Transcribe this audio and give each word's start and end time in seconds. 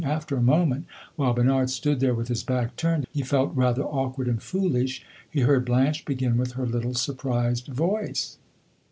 After 0.03 0.35
a 0.35 0.41
moment, 0.41 0.87
while 1.15 1.35
Bernard 1.35 1.69
stood 1.69 1.99
there 1.99 2.15
with 2.15 2.27
his 2.29 2.41
back 2.41 2.75
turned 2.75 3.05
he 3.13 3.21
felt 3.21 3.53
rather 3.55 3.83
awkward 3.83 4.27
and 4.27 4.41
foolish 4.41 5.05
he 5.29 5.41
heard 5.41 5.63
Blanche 5.65 6.05
begin 6.05 6.39
with 6.39 6.53
her 6.53 6.65
little 6.65 6.95
surprised 6.95 7.67
voice. 7.67 8.39